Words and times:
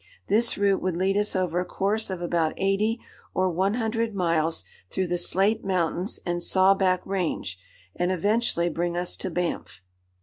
This 0.25 0.57
route 0.57 0.81
would 0.81 0.95
lead 0.95 1.15
us 1.15 1.35
over 1.35 1.59
a 1.59 1.63
course 1.63 2.09
of 2.09 2.23
about 2.23 2.55
eighty 2.57 2.99
or 3.35 3.51
one 3.51 3.75
hundred 3.75 4.15
miles 4.15 4.63
through 4.89 5.05
the 5.05 5.19
Slate 5.19 5.63
Mountains 5.63 6.19
and 6.25 6.41
Sawback 6.41 7.05
Range, 7.05 7.55
and 7.95 8.11
eventually 8.11 8.67
bring 8.67 8.97
us 8.97 9.15
to 9.17 9.29
Banff. 9.29 9.83